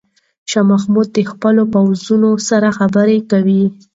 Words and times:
شاه 0.51 0.65
محمود 0.71 1.07
د 1.13 1.19
خپلو 1.31 1.63
پوځیانو 1.73 2.31
سره 2.49 2.67
خبرې 2.79 3.17
کوي. 3.31 3.63